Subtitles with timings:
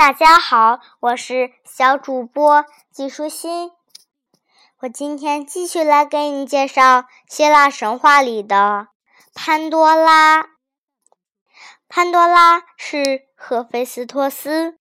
[0.00, 3.70] 大家好，我是小主播季舒心。
[4.78, 8.88] 我今天继续来给你介绍希腊神话里的
[9.34, 10.46] 潘多拉。
[11.86, 14.78] 潘多拉是赫菲斯托斯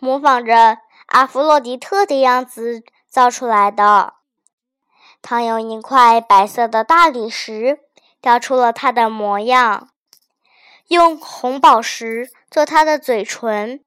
[0.00, 4.14] 模仿着阿弗洛狄特的样子造出来的。
[5.22, 7.78] 他用一块白色的大理石
[8.20, 9.90] 雕出了他的模样，
[10.88, 13.84] 用红宝石做他的嘴唇。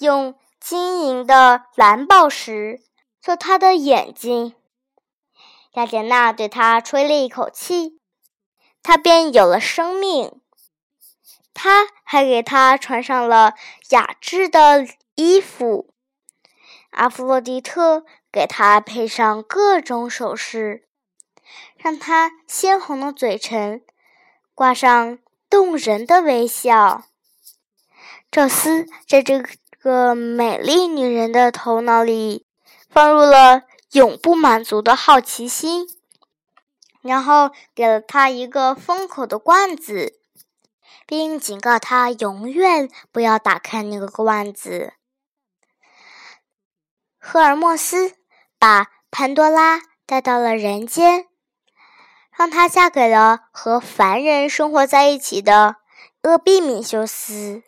[0.00, 2.82] 用晶莹的蓝宝石
[3.20, 4.54] 做他的眼睛，
[5.72, 8.00] 雅典娜对他吹了一口气，
[8.82, 10.40] 他便有了生命。
[11.54, 13.54] 他还给他穿上了
[13.90, 15.94] 雅致的衣服。
[16.90, 20.86] 阿弗洛狄特给他配上各种首饰，
[21.76, 23.82] 让他鲜红的嘴唇
[24.54, 25.18] 挂上
[25.48, 27.04] 动人的微笑。
[28.30, 29.42] 宙斯在这
[29.86, 30.16] 个。
[30.16, 32.44] 美丽女人的头脑里
[32.90, 35.86] 放入了永不满足的好奇心，
[37.02, 40.18] 然后给了她一个封口的罐子，
[41.06, 44.94] 并警告她永远不要打开那个罐子。
[47.20, 48.16] 赫尔墨斯
[48.58, 51.26] 把潘多拉带到了人间，
[52.36, 55.76] 让她嫁给了和凡人生活在一起的
[56.22, 57.62] 厄庇米修斯。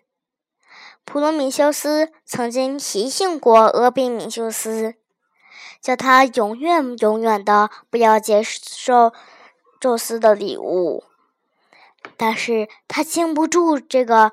[1.10, 4.94] 普罗米修斯曾经提醒过俄比米修斯，
[5.80, 9.14] 叫他永远、永远的不要接受
[9.80, 11.04] 宙斯的礼物。
[12.18, 14.32] 但是他经不住这个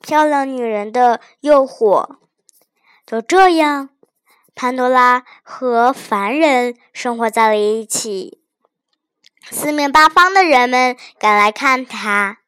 [0.00, 2.16] 漂亮女人的诱惑。
[3.04, 3.90] 就这样，
[4.54, 8.40] 潘多拉和凡人生活在了一起。
[9.50, 12.38] 四面八方的人们赶来看他。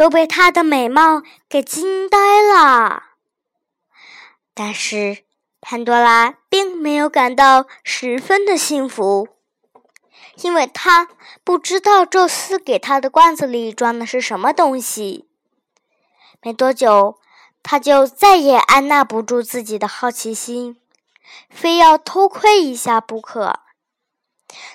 [0.00, 3.02] 都被她的美貌给惊呆了，
[4.54, 5.24] 但是
[5.60, 9.28] 潘多拉并没有感到十分的幸福，
[10.36, 11.08] 因为她
[11.44, 15.28] 不知道宙斯给她的罐子里装的是什么东西。
[16.40, 17.18] 没多久，
[17.62, 20.80] 她就再也按捺不住自己的好奇心，
[21.50, 23.60] 非要偷窥一下不可。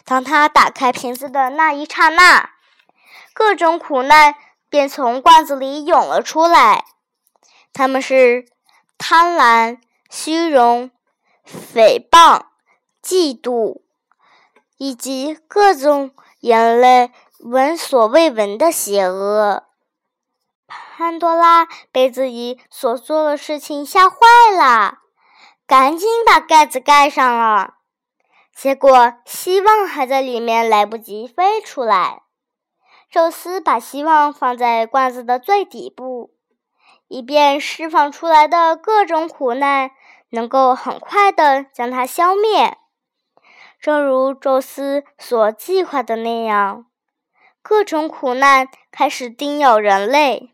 [0.03, 2.51] 当她打开瓶子的那一刹那，
[3.33, 4.35] 各种苦难。
[4.69, 6.85] 便从罐子里涌了出来，
[7.71, 8.47] 他们是
[8.97, 10.91] 贪婪、虚荣、
[11.45, 12.43] 诽谤、
[13.03, 13.81] 嫉妒，
[14.77, 19.63] 以及各种人类闻所未闻的邪恶。
[20.67, 24.17] 潘多拉被自己所做的事情吓坏
[24.57, 24.99] 了，
[25.67, 27.75] 赶紧把盖子盖上了。
[28.55, 32.23] 结果希望还在里面，来不及飞出来。
[33.15, 36.31] 宙斯把希望放在罐子的最底部，
[37.07, 39.91] 以便释放出来的各种苦难
[40.31, 42.77] 能够很快的将它消灭。
[43.79, 46.87] 正如宙斯所计划的那样，
[47.61, 50.51] 各种苦难开始叮咬人类，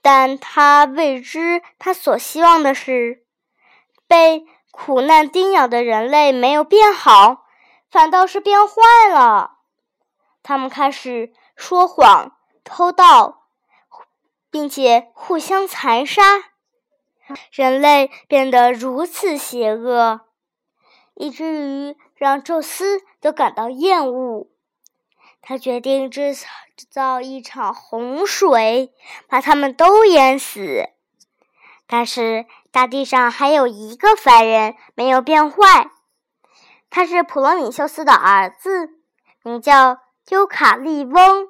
[0.00, 3.24] 但他未知他所希望的是，
[4.06, 7.46] 被苦难叮咬的人类没有变好，
[7.90, 9.51] 反倒是变坏了。
[10.42, 13.46] 他们开始说谎、偷盗，
[14.50, 16.22] 并且互相残杀。
[17.52, 20.22] 人类变得如此邪恶，
[21.14, 24.48] 以至于让宙斯都感到厌恶。
[25.40, 26.36] 他决定制
[26.90, 28.92] 造一场洪水，
[29.28, 30.90] 把他们都淹死。
[31.86, 35.90] 但是大地上还有一个凡人没有变坏，
[36.90, 38.90] 他是普罗米修斯的儿子，
[39.42, 40.01] 名叫。
[40.28, 41.48] 尤卡利翁。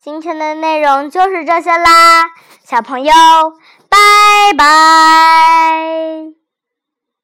[0.00, 2.30] 今天的内容就是这些啦，
[2.64, 3.12] 小朋友，
[3.88, 3.98] 拜
[4.56, 6.39] 拜。